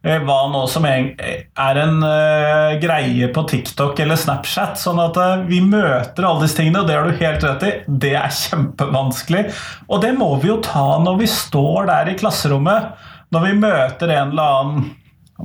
[0.05, 4.77] hva nå som er en eh, greie på TikTok eller Snapchat.
[4.77, 7.71] Sånn at eh, vi møter alle disse tingene, og det har du helt rett i.
[7.87, 9.47] Det er kjempevanskelig.
[9.89, 12.93] Og det må vi jo ta når vi står der i klasserommet.
[13.33, 14.85] Når vi møter en eller annen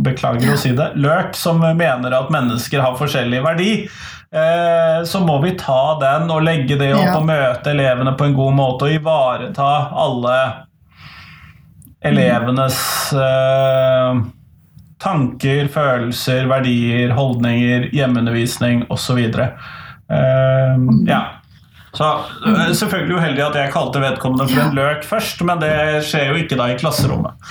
[0.04, 3.70] beklager å si det, løk som mener at mennesker har forskjellig verdi.
[4.30, 8.36] eh, Så må vi ta den og legge det opp og møte elevene på en
[8.36, 9.70] god måte og ivareta
[10.04, 10.36] alle
[12.00, 12.78] elevenes
[13.12, 14.20] eh,
[15.00, 19.20] tanker, følelser, verdier, holdninger, hjemmeundervisning osv.
[19.30, 21.22] Uh, ja.
[21.90, 22.06] Så
[22.46, 25.72] eh, Selvfølgelig uheldig at jeg kalte vedkommende for en løk først, men det
[26.06, 27.50] skjer jo ikke da i klasserommet.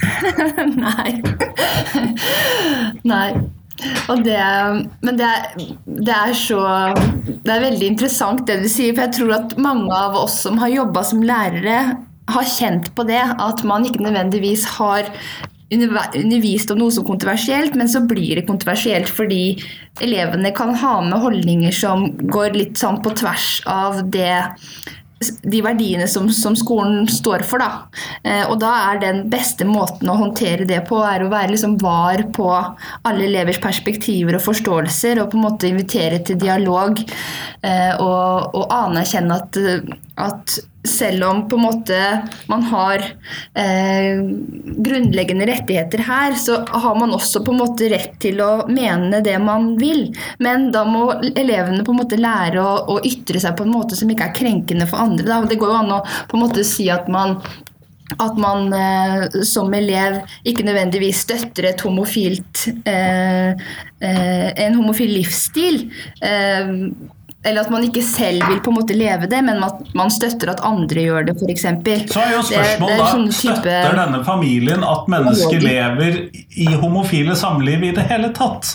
[0.84, 1.12] Nei.
[3.06, 3.30] Nei.
[4.12, 4.40] Og det,
[5.04, 6.60] men det er, det er så
[6.92, 10.58] Det er veldig interessant det du sier, for jeg tror at mange av oss som
[10.60, 11.78] har jobba som lærere,
[12.34, 13.22] har kjent på det.
[13.38, 15.10] At man ikke nødvendigvis har
[15.70, 19.60] undervist om noe som kontroversielt, men så blir det kontroversielt fordi
[20.02, 24.34] elevene kan ha med holdninger som går litt sånn på tvers av det
[25.20, 27.60] de verdiene som, som, skolen står for.
[27.60, 28.04] Da.
[28.24, 31.76] Eh, og da er den beste måten å håndtere det på, er å være liksom
[31.82, 37.02] var på alle elevers perspektiver og forståelser, og på en måte invitere til dialog.
[37.60, 39.60] Eh, og, og anerkjenne at,
[40.20, 41.96] at selv om på en måte
[42.48, 43.02] man har
[43.54, 44.20] eh,
[44.80, 49.36] grunnleggende rettigheter her, så har man også på en måte rett til å mene det
[49.42, 50.06] man vil.
[50.40, 53.98] Men da må elevene på en måte lære å, å ytre seg på en måte
[53.98, 55.26] som ikke er krenkende for andre.
[55.28, 55.42] Da.
[55.50, 57.38] Det går jo an å på en måte si at man
[58.18, 60.16] at man eh, som elev
[60.48, 63.52] ikke nødvendigvis støtter et homofilt, eh,
[64.02, 65.84] eh, en homofil livsstil.
[66.18, 66.72] Eh,
[67.44, 70.52] eller at man ikke selv vil på en måte leve det, men at man støtter
[70.52, 71.64] at andre gjør det, f.eks.
[72.12, 77.88] Så er jo spørsmålet da, sånn støtter denne familien at mennesker lever i homofile samliv
[77.88, 78.74] i det hele tatt?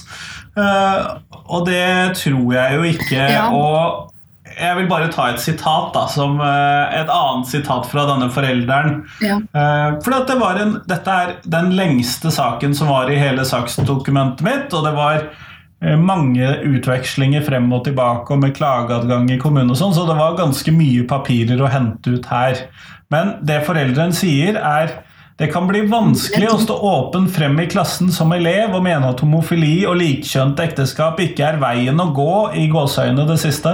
[0.58, 3.22] Uh, og det tror jeg jo ikke.
[3.36, 3.48] Ja.
[3.54, 4.12] og
[4.56, 9.02] jeg vil bare ta et sitat, da, som uh, et annet sitat fra denne forelderen.
[9.22, 9.42] Ja.
[9.54, 14.74] Uh, for det en, dette er den lengste saken som var i hele saksdokumentet mitt,
[14.74, 19.80] og det var Eh, mange utvekslinger frem og tilbake og med klageadgang i kommunen og
[19.80, 22.68] sånn, så det var ganske mye papirer å hente ut her.
[23.14, 24.96] Men det foreldrene sier, er
[25.36, 29.20] det kan bli vanskelig å stå åpen frem i klassen som elev og mene at
[29.20, 33.74] homofili og likkjønt ekteskap ikke er veien å gå i gåseøyne det siste,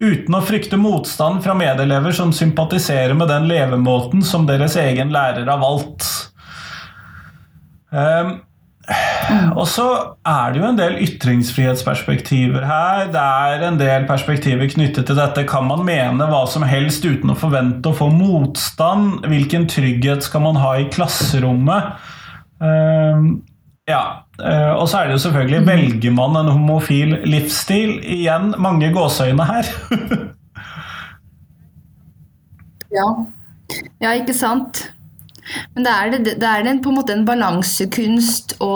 [0.00, 5.44] uten å frykte motstand fra medelever som sympatiserer med den levemåten som deres egen lærer
[5.52, 6.08] har valgt.
[7.92, 8.40] Um.
[9.56, 9.84] Og så
[10.26, 13.04] er det jo en del ytringsfrihetsperspektiver her.
[13.14, 15.44] Det er en del perspektiver knyttet til dette.
[15.48, 19.28] Kan man mene hva som helst uten å forvente å få motstand?
[19.30, 21.94] Hvilken trygghet skal man ha i klasserommet?
[22.62, 23.30] Uh,
[23.90, 24.02] ja.
[24.42, 25.68] Uh, og så er det jo selvfølgelig mm.
[25.68, 27.98] Velger man en homofil livsstil?
[28.02, 29.70] Igjen mange gåseøyne her.
[32.98, 33.06] ja.
[34.02, 34.88] ja, ikke sant?
[35.74, 38.74] Men det er, det, det er en, på en måte en balansekunst å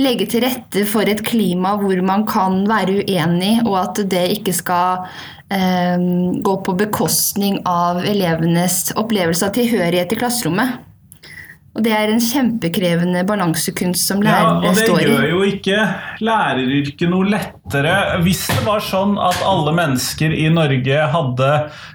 [0.00, 4.56] legge til rette for et klima hvor man kan være uenig, og at det ikke
[4.56, 5.08] skal
[5.52, 5.96] eh,
[6.44, 10.87] gå på bekostning av elevenes opplevelse av tilhørighet i klasserommet.
[11.76, 14.86] Og det er en kjempekrevende balansekunst som lærere står i.
[14.88, 15.82] Ja, og det gjør jo ikke
[16.26, 17.92] læreryrket noe lettere.
[18.24, 21.52] Hvis det var sånn at alle mennesker i Norge hadde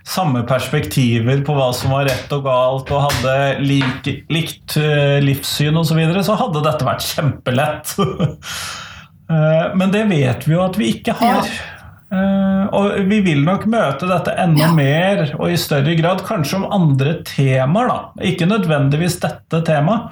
[0.08, 5.76] samme perspektiver på hva som var rett og galt, og hadde lik, likt uh, livssyn
[5.76, 7.94] osv., så, videre, så hadde dette vært kjempelett.
[8.00, 11.44] uh, men det vet vi jo at vi ikke har.
[11.44, 11.73] Ja.
[12.14, 14.74] Uh, og vi vil nok møte dette enda ja.
[14.76, 18.28] mer og i større grad, kanskje om andre temaer, da.
[18.30, 20.12] Ikke nødvendigvis dette temaet.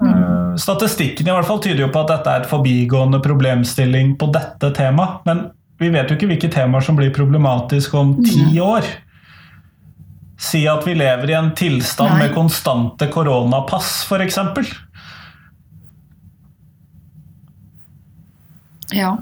[0.00, 4.30] Uh, statistikken i hvert fall tyder jo på at dette er et forbigående problemstilling på
[4.32, 5.20] dette temaet.
[5.28, 5.50] Men
[5.82, 8.88] vi vet jo ikke hvilke temaer som blir problematiske om ti år.
[10.40, 12.24] Si at vi lever i en tilstand Nei.
[12.24, 14.40] med konstante koronapass, f.eks.
[18.96, 19.16] Ja.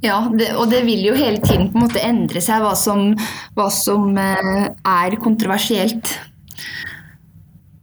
[0.00, 3.10] Ja, det, og det vil jo hele tiden på en måte endre seg hva som,
[3.58, 6.14] hva som eh, er kontroversielt.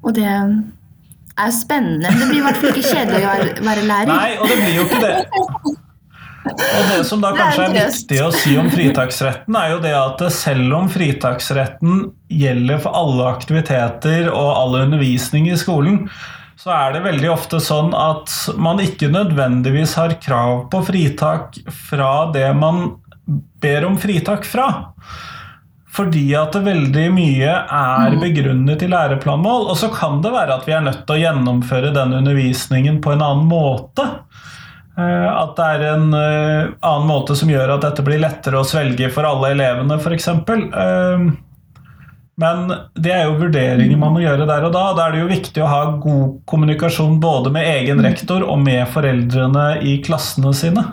[0.02, 2.10] Og det er spennende.
[2.10, 4.14] Det blir i hvert fall ikke kjedelig å være lærer.
[4.14, 5.14] Nei, og det blir jo ikke det.
[6.48, 10.24] Og Det som da kanskje er viktig å si om fritaksretten, er jo det at
[10.34, 16.06] selv om fritaksretten gjelder for alle aktiviteter og all undervisning i skolen,
[16.58, 22.32] så er det veldig ofte sånn at man ikke nødvendigvis har krav på fritak fra
[22.34, 22.96] det man
[23.62, 24.68] ber om fritak fra.
[25.98, 28.20] Fordi at det veldig mye er mm.
[28.22, 29.70] begrunnet i læreplanmål.
[29.72, 33.14] Og så kan det være at vi er nødt til å gjennomføre den undervisningen på
[33.14, 34.06] en annen måte.
[34.98, 38.68] Eh, at det er en eh, annen måte som gjør at dette blir lettere å
[38.68, 40.30] svelge for alle elevene, f.eks.
[42.38, 44.84] Men det er jo vurderinger man må gjøre der og da.
[44.94, 48.84] Da er det jo viktig å ha god kommunikasjon både med egen rektor og med
[48.94, 50.84] foreldrene i klassene sine.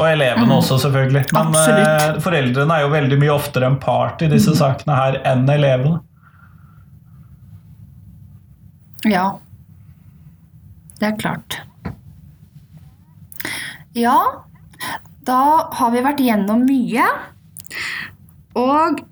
[0.00, 0.56] Og elevene mm.
[0.56, 1.24] også, selvfølgelig.
[1.30, 1.86] Men Absolutt.
[1.86, 4.58] Eh, foreldrene er jo veldig mye oftere en part i disse mm.
[4.58, 6.00] sakene her enn elevene.
[9.06, 9.26] Ja.
[10.98, 11.60] Det er klart.
[13.98, 14.16] Ja,
[15.26, 15.42] da
[15.76, 17.06] har vi vært gjennom mye.
[18.58, 19.02] Og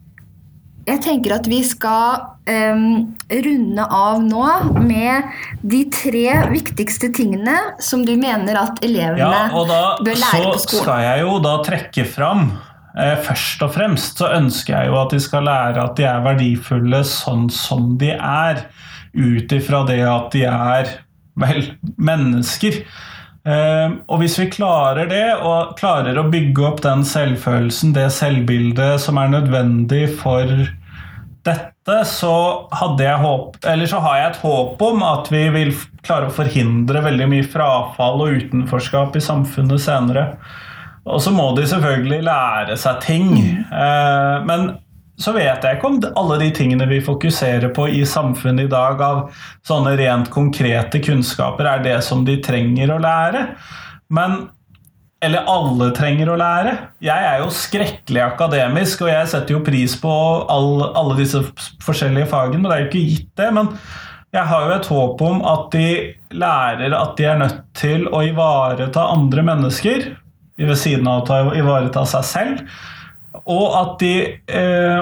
[0.89, 4.47] jeg tenker at vi skal um, runde av nå
[4.81, 5.29] med
[5.63, 10.65] de tre viktigste tingene som du mener at elevene ja, bør lære på skolen.
[10.65, 12.47] Så skal jeg jo da trekke fram
[12.97, 16.25] eh, Først og fremst så ønsker jeg jo at de skal lære at de er
[16.27, 18.65] verdifulle sånn som de er.
[19.15, 20.97] Ut ifra det at de er
[21.41, 21.65] vel
[22.01, 22.83] mennesker.
[23.49, 29.01] Eh, og hvis vi klarer det, og klarer å bygge opp den selvfølelsen, det selvbildet
[29.01, 30.51] som er nødvendig for
[31.47, 32.35] dette, så,
[32.71, 35.73] håp, så har jeg et håp om at vi vil
[36.05, 40.27] klare å forhindre veldig mye frafall og utenforskap i samfunnet senere.
[41.09, 43.33] Og så må de selvfølgelig lære seg ting.
[43.73, 44.75] Eh, men
[45.21, 49.03] så vet jeg ikke om alle de tingene vi fokuserer på i samfunnet i dag,
[49.05, 53.45] av sånne rent konkrete kunnskaper, er det som de trenger å lære.
[54.11, 54.49] Men
[55.21, 56.73] eller alle trenger å lære.
[57.05, 60.13] Jeg er jo skrekkelig akademisk, og jeg setter jo pris på
[60.49, 61.43] all, alle disse
[61.85, 62.63] forskjellige fagene.
[62.63, 63.69] men Det er jo ikke gitt, det, men
[64.33, 65.91] jeg har jo et håp om at de
[66.41, 70.09] lærer at de er nødt til å ivareta andre mennesker
[70.61, 72.65] ved siden av å ivareta seg selv.
[73.45, 74.15] Og at de
[74.51, 75.01] eh,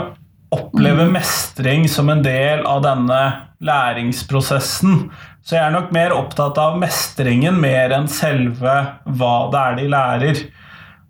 [0.55, 3.21] opplever mestring som en del av denne
[3.65, 5.09] læringsprosessen.
[5.45, 8.77] Så jeg er nok mer opptatt av mestringen mer enn selve
[9.19, 10.41] hva det er de lærer.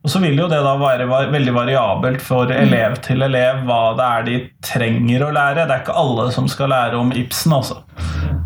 [0.07, 4.07] Og så vil jo det da være veldig variabelt for elev til elev hva det
[4.07, 5.66] er de trenger å lære.
[5.66, 7.81] Det er ikke alle som skal lære om Ibsen, altså.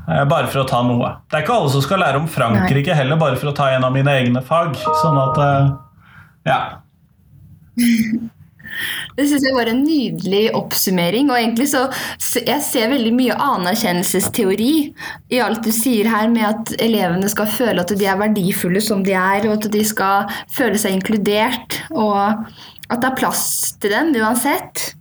[0.08, 1.12] Eh, bare for å ta noe.
[1.28, 3.84] Det er ikke alle som skal lære om Frankrike heller, bare for å ta en
[3.86, 4.80] av mine egne fag.
[5.04, 5.72] Sånn at eh,
[6.48, 6.60] Ja.
[9.16, 11.30] Det syns jeg var en nydelig oppsummering.
[11.30, 11.86] Og egentlig så
[12.40, 14.72] jeg ser veldig mye anerkjennelsesteori
[15.32, 19.04] i alt du sier her, med at elevene skal føle at de er verdifulle som
[19.06, 22.18] de er, og at de skal føle seg inkludert, og
[22.92, 23.44] at det er plass
[23.82, 24.92] til dem uansett.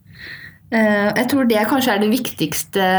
[0.72, 2.92] Eh, jeg tror det kanskje er det viktigste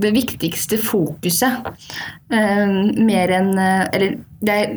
[0.00, 1.66] det viktigste fokuset.
[2.32, 4.76] Eh, mer enn eh, Eller det er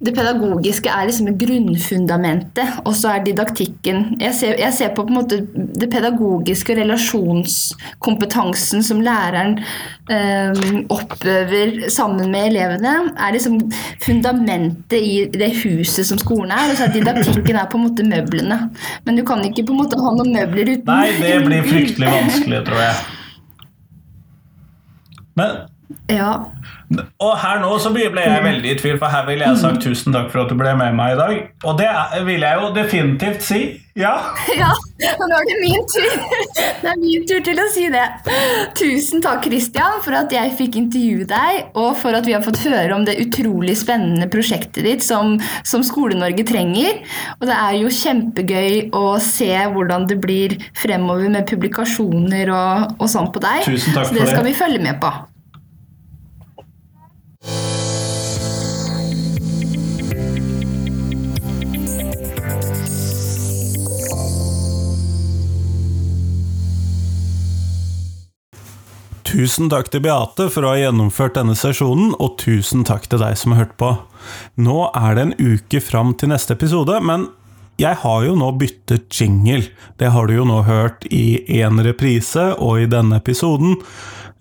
[0.00, 5.12] det pedagogiske er liksom grunnfundamentet, og så er didaktikken jeg ser, jeg ser, på, på
[5.12, 5.40] en måte
[5.76, 9.58] det pedagogiske relasjonskompetansen som læreren
[10.08, 10.56] eh,
[10.88, 13.60] oppøver sammen med elevene, er liksom
[14.00, 16.70] fundamentet i det huset som skolen er.
[16.70, 18.58] Og så er didaktikken er på en måte møblene.
[19.04, 22.08] Men du kan ikke på en måte ha noen møbler uten Nei, det blir fryktelig
[22.16, 22.96] vanskelig, tror jeg.
[25.36, 25.48] Men
[26.10, 26.32] ja.
[27.22, 30.14] Og her nå så ble jeg veldig i tvil, for her ville jeg sagt tusen
[30.14, 31.36] takk for at du ble med meg i dag.
[31.62, 31.90] Og det
[32.26, 33.60] vil jeg jo definitivt si.
[33.98, 34.12] Ja.
[34.62, 34.70] ja.
[35.12, 36.16] Og nå er det min tur.
[36.82, 38.04] Det er min tur til å si det.
[38.78, 42.62] Tusen takk, Christian, for at jeg fikk intervjue deg, og for at vi har fått
[42.64, 45.36] høre om det utrolig spennende prosjektet ditt som,
[45.66, 47.02] som Skole-Norge trenger.
[47.38, 53.10] Og det er jo kjempegøy å se hvordan det blir fremover med publikasjoner og, og
[53.10, 53.66] sånn på deg.
[53.68, 55.14] Tusen takk Så det for skal vi følge med på.
[69.30, 73.36] Tusen takk til Beate for å ha gjennomført denne sesjonen, og tusen takk til deg
[73.38, 73.92] som har hørt på.
[74.58, 77.28] Nå er det en uke fram til neste episode, men
[77.78, 79.68] jeg har jo nå byttet jingle.
[80.02, 83.78] Det har du jo nå hørt i én reprise og i denne episoden.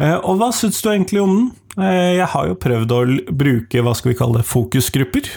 [0.01, 1.49] Eh, og hva syns du egentlig om den?
[1.79, 5.29] Eh, jeg har jo prøvd å bruke hva skal vi kalle det, fokusgrupper.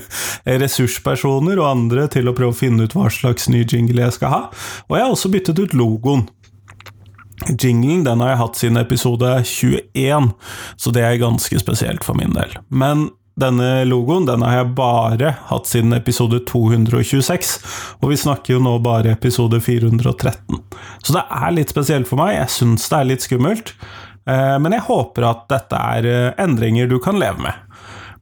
[0.64, 4.34] Ressurspersoner og andre til å prøve å finne ut hva slags ny jingle jeg skal
[4.34, 4.42] ha.
[4.88, 6.26] Og jeg har også byttet ut logoen.
[7.46, 10.32] Jinglen den har jeg hatt siden episode 21,
[10.76, 12.56] så det er ganske spesielt for min del.
[12.68, 13.08] Men
[13.38, 17.52] denne logoen den har jeg bare hatt siden episode 226,
[18.02, 20.58] og vi snakker jo nå bare episode 413.
[21.04, 23.74] Så det er litt spesielt for meg, jeg syns det er litt skummelt,
[24.26, 27.64] eh, men jeg håper at dette er eh, endringer du kan leve med.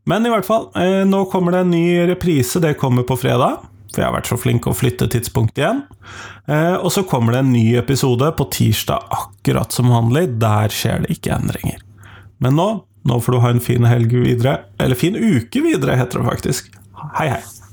[0.06, 3.64] Men i hvert fall, eh, nå kommer det en ny reprise, det kommer på fredag
[3.96, 5.86] for jeg har vært så flink å flytte tidspunkt igjen.
[6.44, 10.28] Eh, og så kommer det en ny episode på tirsdag, akkurat som vanlig.
[10.42, 11.80] Der skjer det ikke endringer.
[12.44, 12.68] Men nå,
[13.08, 14.58] nå får du ha en fin helg videre.
[14.76, 16.74] Eller fin uke videre, heter det faktisk.
[17.16, 17.65] Hei, hei.